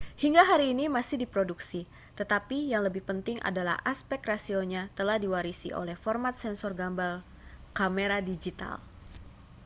[0.21, 1.81] hingga hari ini masih diproduksi
[2.19, 7.15] tetapi yang lebih penting adalah aspek rasionya telah diwarisi oleh format sensor gambar
[7.77, 8.75] kamera digital